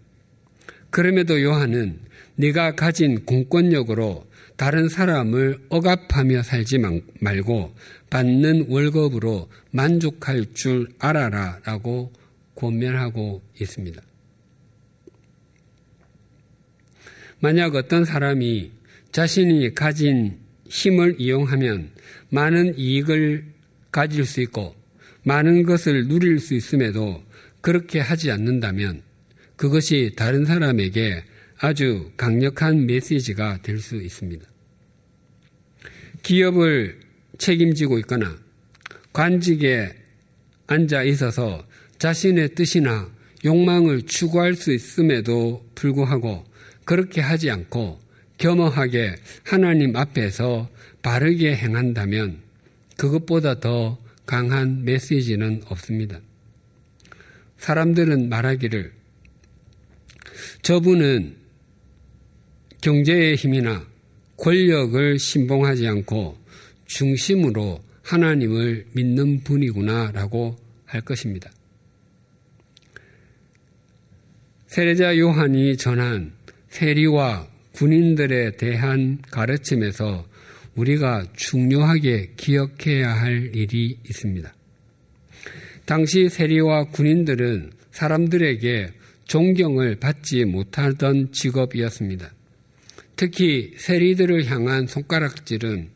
[0.97, 2.01] 그럼에도 요한은
[2.37, 6.79] 네가 가진 공권력으로 다른 사람을 억압하며 살지
[7.21, 7.75] 말고
[8.09, 12.15] 받는 월급으로 만족할 줄 알아라 라고
[12.55, 14.01] 권면하고 있습니다.
[17.41, 18.73] 만약 어떤 사람이
[19.13, 21.91] 자신이 가진 힘을 이용하면
[22.31, 23.45] 많은 이익을
[23.93, 24.75] 가질 수 있고
[25.25, 27.23] 많은 것을 누릴 수 있음에도
[27.61, 29.03] 그렇게 하지 않는다면
[29.57, 31.25] 그것이 다른 사람에게
[31.59, 34.47] 아주 강력한 메시지가 될 수 있습니다.
[36.23, 37.01] 기업을
[37.39, 38.37] 책임지고 있거나
[39.13, 39.95] 관직에
[40.67, 41.67] 앉아 있어서
[41.99, 43.11] 자신의 뜻이나
[43.45, 46.45] 욕망을 추구할 수 있음에도 불구하고
[46.85, 48.01] 그렇게 하지 않고
[48.39, 50.69] 겸허하게 하나님 앞에서
[51.03, 52.41] 바르게 행한다면
[52.97, 56.21] 그것보다 더 강한 메시지는 없습니다.
[57.59, 58.96] 사람들은 말하기를
[60.63, 61.37] 저분은
[62.81, 63.87] 경제의 힘이나
[64.37, 66.37] 권력을 신봉하지 않고
[66.87, 71.51] 중심으로 하나님을 믿는 분이구나라고 할 것입니다.
[74.69, 76.33] 세례자 요한이 전한
[76.69, 80.27] 세리와 군인들에 대한 가르침에서
[80.75, 84.55] 우리가 중요하게 기억해야 할 일이 있습니다.
[85.87, 88.93] 당시 세리와 군인들은 사람들에게
[89.27, 92.33] 존경을 받지 못하던 직업이었습니다.
[93.17, 95.91] 특히 세리들을 향한 손가락질은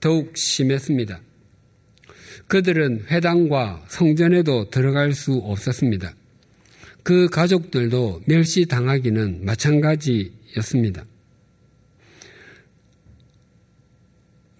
[0.00, 1.20] 더욱 심했습니다.
[2.48, 6.14] 그들은 회당과 성전에도 들어갈 수 없었습니다.
[7.02, 11.04] 그 가족들도 멸시당하기는 마찬가지였습니다.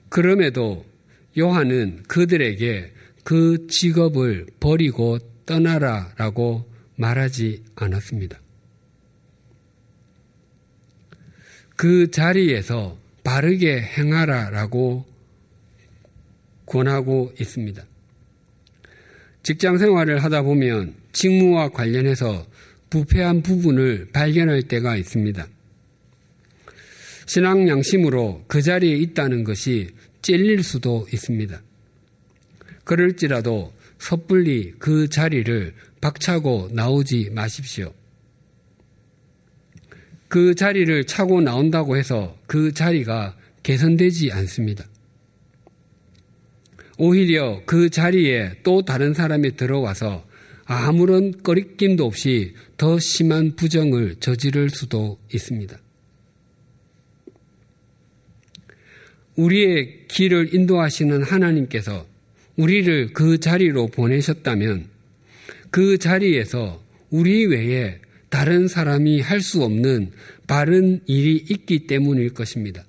[0.08, 0.84] 그럼에도
[1.38, 2.92] 요한은 그들에게
[3.24, 6.71] 그 직업을 버리고 떠나라라고
[7.02, 8.40] 말하지 않았습니다.
[11.76, 15.04] 그 자리에서 바르게 행하라라고
[16.64, 17.84] 권하고 있습니다.
[19.42, 22.46] 직장 생활을 하다 보면 직무와 관련해서
[22.90, 25.46] 부패한 부분을 발견할 때가 있습니다.
[27.26, 29.88] 신앙 양심으로 그 자리에 있다는 것이
[30.20, 31.60] 찔릴 수도 있습니다.
[32.84, 37.94] 그럴지라도 섣불리 그 자리를 박차고 나오지 마십시오.
[40.28, 44.84] 그 자리를 차고 나온다고 해서 그 자리가 개선되지 않습니다.
[46.98, 50.26] 오히려 그 자리에 또 다른 사람이 들어와서
[50.64, 55.78] 아무런 꺼리낌도 없이 더 심한 부정을 저지를 수도 있습니다.
[59.36, 62.06] 우리의 길을 인도하시는 하나님께서
[62.56, 64.91] 우리를 그 자리로 보내셨다면
[65.72, 67.98] 그 자리에서 우리 외에
[68.28, 70.12] 다른 사람이 할 수 없는
[70.46, 72.84] 바른 일이 있기 때문일 것입니다.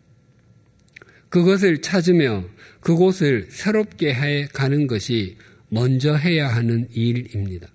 [1.30, 2.44] 그것을 찾으며
[2.82, 5.38] 그곳을 새롭게 해 가는 것이
[5.70, 7.70] 먼저 해야 하는 일입니다.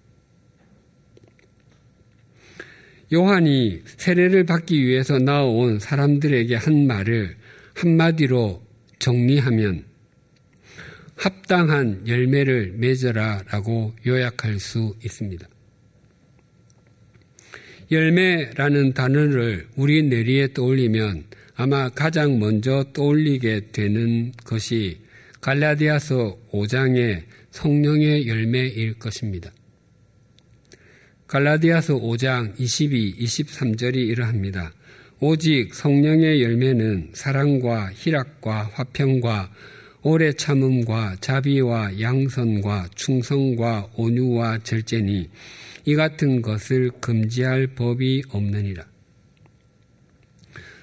[3.10, 7.34] 요한이 세례를 받기 위해서 나온 사람들에게 한 말을
[7.74, 8.62] 한마디로
[8.98, 9.87] 정리하면
[11.18, 15.46] 합당한 열매를 맺어라 라고 요약할 수 있습니다.
[17.90, 21.24] 열매라는 단어를 우리 뇌리에 떠올리면
[21.56, 25.00] 아마 가장 먼저 떠올리게 되는 것이
[25.40, 29.50] 갈라디아서 5장의 성령의 열매일 것입니다.
[31.26, 34.72] 갈라디아서 5장 22, 23절이 이러합니다.
[35.20, 39.50] 오직 성령의 열매는 사랑과 희락과 화평과
[40.10, 45.28] 오래 참음과 자비와 양선과 충성과 온유와 절제니
[45.84, 48.86] 이 같은 것을 금지할 법이 없느니라.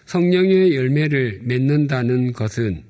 [0.06, 2.84] 성령의 열매를 맺는다는 것은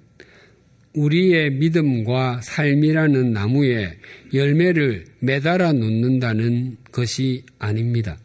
[0.93, 3.97] 우리의 믿음과 삶이라는 나무에
[4.33, 8.17] 열매를 매달아 놓는다는 것이 아닙니다.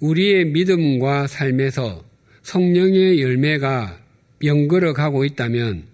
[0.00, 2.04] 우리의 믿음과 삶에서
[2.42, 4.00] 성령의 열매가
[4.42, 5.84] 연걸어 가고 있다면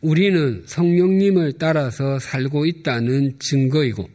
[0.00, 4.08] 우리는 성령님을 따라서 살고 있다는 증거이고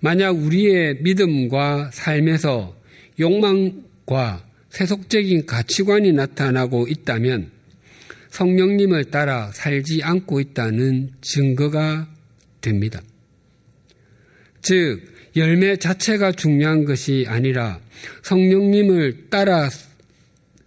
[0.00, 2.76] 만약 우리의 믿음과 삶에서
[3.20, 7.50] 욕망과 세속적인 가치관이 나타나고 있다면
[8.30, 12.08] 성령님을 따라 살지 않고 있다는 증거가
[12.60, 13.00] 됩니다.
[14.62, 15.00] 즉,
[15.36, 17.80] 열매 자체가 중요한 것이 아니라
[18.22, 19.68] 성령님을 따라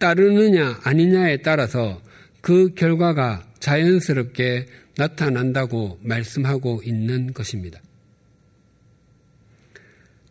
[0.02, 2.02] 따르느냐 아니냐에 따라서
[2.42, 4.66] 그 결과가 자연스럽게
[4.98, 7.80] 나타난다고 말씀하고 있는 것입니다.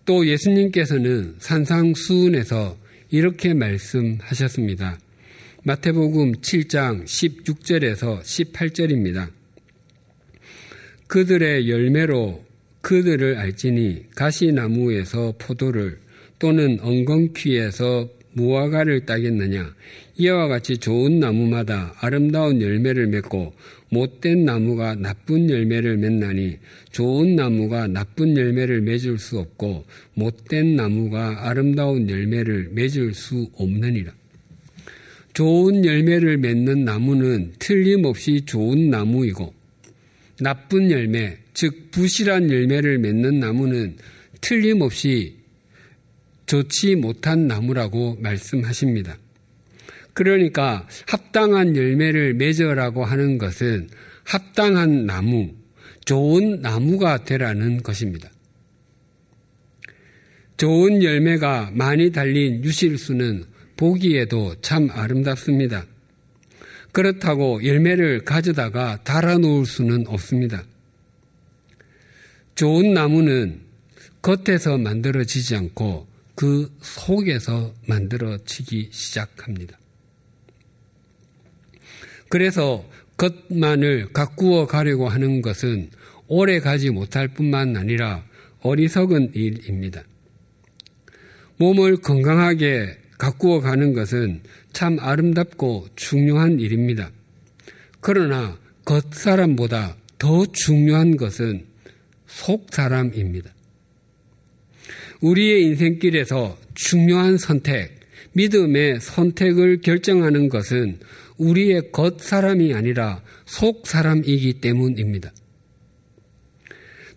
[0.05, 2.77] 또 예수님께서는 산상수훈에서
[3.11, 4.99] 이렇게 말씀하셨습니다.
[5.63, 9.31] 마태복음 7장 16절에서 18절입니다.
[11.07, 12.45] 그들의 열매로
[12.81, 16.01] 그들을 알지니 가시나무에서 포도를
[16.41, 19.75] 또는 엉겅퀴에서 무화과를 따겠느냐
[20.17, 23.55] 이와 같이 좋은 나무마다 아름다운 열매를 맺고
[23.91, 26.59] 못된 나무가 나쁜 열매를 맺나니
[26.93, 34.13] 좋은 나무가 나쁜 열매를 맺을 수 없고 못된 나무가 아름다운 열매를 맺을 수 없느니라.
[35.33, 39.55] 좋은 열매를 맺는 나무는 틀림없이 좋은 나무이고
[40.41, 43.97] 나쁜 열매, 즉 부실한 열매를 맺는 나무는
[44.41, 45.40] 틀림없이
[46.51, 49.17] 좋지 못한 나무라고 말씀하십니다.
[50.15, 53.89] 그러니까 합당한 열매를 맺으라고 하는 것은
[54.25, 55.53] 합당한 나무,
[56.07, 58.29] 좋은 나무가 되라는 것입니다.
[60.57, 63.45] 좋은 열매가 많이 달린 유실수는
[63.77, 65.87] 보기에도 참 아름답습니다.
[66.91, 70.65] 그렇다고 열매를 가져다가 달아놓을 수는 없습니다.
[72.57, 73.61] 좋은 나무는
[74.21, 76.10] 겉에서 만들어지지 않고
[76.41, 79.79] 그 속에서 만들어지기 시작합니다.
[82.31, 82.83] 그래서
[83.19, 85.91] 겉만을 가꾸어 가려고 하는 것은
[86.29, 88.25] 오래 가지 못할 뿐만 아니라
[88.63, 90.03] 어리석은 일입니다.
[91.59, 94.41] 몸을 건강하게 가꾸어 가는 것은
[94.73, 97.11] 참 아름답고 중요한 일입니다.
[98.01, 101.67] 그러나 겉사람보다 더 중요한 것은
[102.29, 103.60] 속사람입니다.
[105.21, 108.01] 우리의 인생길에서 중요한 선택,
[108.33, 110.99] 믿음의 선택을 결정하는 것은
[111.37, 115.33] 우리의 겉 사람이 아니라 속 사람이기 때문입니다.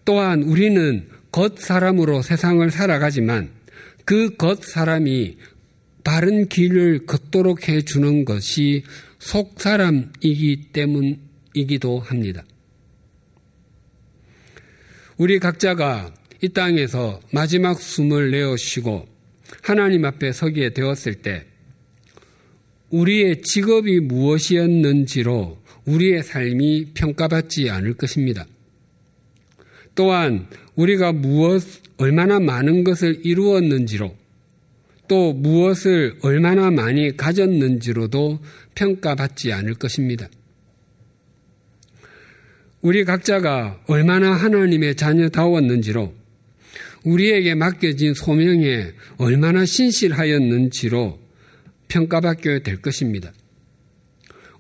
[0.06, 3.52] 또한 우리는 겉 사람으로 세상을 살아가지만
[4.06, 5.38] 그 겉 사람이
[6.04, 8.84] 바른 길을 걷도록 해주는 것이
[9.20, 12.44] 속 사람이기 때문이기도 합니다.
[15.18, 16.14] 우리 각자가
[16.44, 19.08] 이 땅에서 마지막 숨을 내어 쉬고
[19.62, 21.46] 하나님 앞에 서게 되었을 때
[22.90, 28.46] 우리의 직업이 무엇이었는지로 우리의 삶이 평가받지 않을 것입니다.
[29.96, 31.64] 또한 우리가 무엇,
[31.96, 34.14] 얼마나 많은 것을 이루었는지로
[35.08, 38.40] 또 무엇을 얼마나 많이 가졌는지로도
[38.76, 40.28] 평가받지 않을 것입니다.
[42.82, 46.23] 우리 각자가 얼마나 하나님의 자녀다웠는지로
[47.04, 51.20] 우리에게 맡겨진 소명에 얼마나 신실하였는지로
[51.88, 53.34] 평가받게 될 것입니다.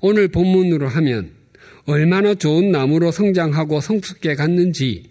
[0.02, 1.32] 오늘 본문으로 하면
[1.86, 5.10] 얼마나 좋은 나무로 성장하고 성숙해 갔는지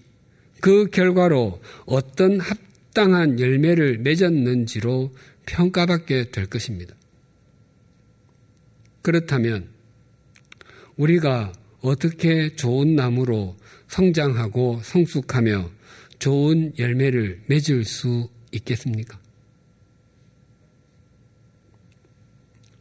[0.61, 5.13] 그 결과로 어떤 합당한 열매를 맺었는지로
[5.47, 6.95] 평가받게 될 것입니다.
[9.03, 9.69] 그렇다면
[10.97, 13.57] 우리가 어떻게 좋은 나무로
[13.89, 15.71] 성장하고 성숙하며
[16.23, 19.19] 좋은 열매를 맺을 수 있겠습니까?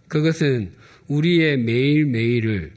[0.08, 0.74] 그것은
[1.08, 2.72] 우리의 매일매일을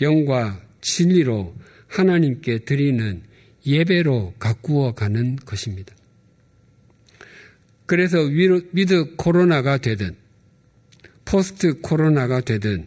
[0.00, 1.54] 영과 진리로
[1.88, 3.24] 하나님께 드리는
[3.66, 5.94] 예배로 가꾸어 가는 것입니다.
[7.84, 10.16] 그래서 with 코로나가 되든
[11.26, 12.86] post 코로나가 되든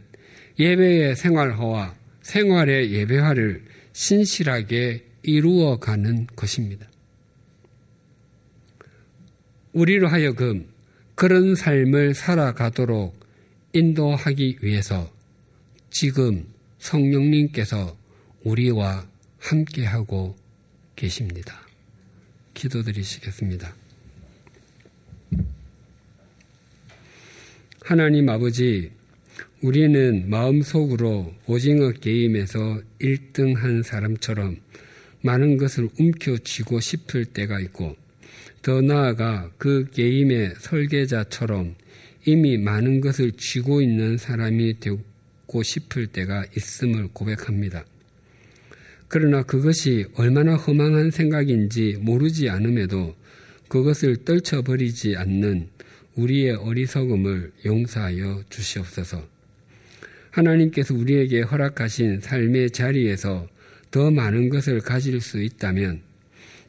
[0.57, 6.88] 예배의 생활화와 생활의 예배화를 신실하게 이루어 가는 것입니다.
[9.73, 10.67] 우리로 하여금
[11.15, 13.19] 그런 삶을 살아가도록
[13.73, 15.11] 인도하기 위해서
[15.91, 16.45] 지금
[16.79, 17.97] 성령님께서
[18.43, 19.07] 우리와
[19.39, 20.35] 함께하고
[20.95, 21.59] 계십니다.
[22.53, 23.75] 기도드리시겠습니다.
[27.81, 28.91] 하나님 아버지,
[29.61, 34.57] 우리는 마음속으로 오징어 게임에서 1등 한 사람처럼
[35.21, 37.95] 많은 것을 움켜쥐고 싶을 때가 있고,
[38.61, 41.75] 더 나아가 그 게임의 설계자처럼
[42.25, 47.85] 이미 많은 것을 쥐고 있는 사람이 되고 싶을 때가 있음을 고백합니다.
[49.07, 53.15] 그러나 그것이 얼마나 허망한 생각인지 모르지 않음에도
[53.69, 55.69] 그것을 떨쳐버리지 않는
[56.15, 59.25] 우리의 어리석음을 용서하여 주시옵소서.
[60.31, 63.47] 하나님께서 우리에게 허락하신 삶의 자리에서
[63.89, 66.01] 더 많은 것을 가질 수 있다면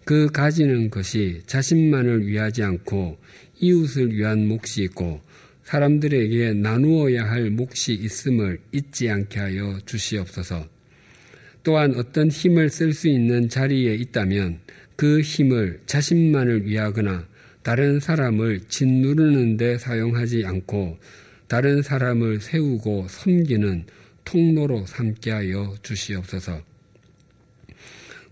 [0.05, 3.19] 그 가지는 것이 자신만을 위하지 않고
[3.61, 5.21] 이웃을 위한 몫이 있고
[5.65, 10.67] 사람들에게 나누어야 할 몫이 있음을 잊지 않게 하여 주시옵소서.
[11.63, 14.61] 또한 어떤 힘을 쓸 수 있는 자리에 있다면
[14.97, 17.29] 그 힘을 자신만을 위하거나
[17.63, 20.99] 다른 사람을 짓누르는 데 사용하지 않고
[21.47, 23.85] 다른 사람을 세우고 섬기는
[24.25, 26.70] 통로로 삼게 하여 주시옵소서.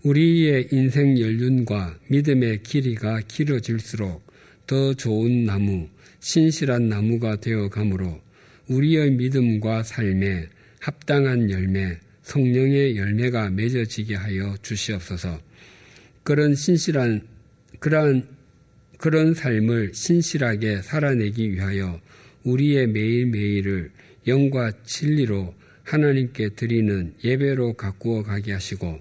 [0.03, 4.25] 우리의 인생 연륜과 믿음의 길이가 길어질수록
[4.65, 5.89] 더 좋은 나무,
[6.21, 8.21] 신실한 나무가 되어 가므로
[8.69, 10.47] 우리의 믿음과 삶에
[10.79, 15.41] 합당한 열매, 성령의 열매가 맺어지게 하여 주시옵소서.
[16.23, 17.21] 그런 신실한
[17.79, 18.27] 그러한
[18.97, 21.99] 그런 삶을 신실하게 살아내기 위하여
[22.43, 23.91] 우리의 매일매일을
[24.27, 28.99] 영과 진리로 하나님께 드리는 예배로 가꾸어 가게 하시고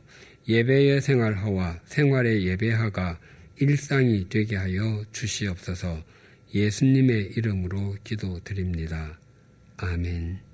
[0.49, 3.19] 예배의 생활화와 생활의 예배화가
[3.61, 6.03] 일상이 되게 하여 주시옵소서
[6.55, 9.19] 예수님의 이름으로 기도드립니다.
[9.77, 10.48] 아멘.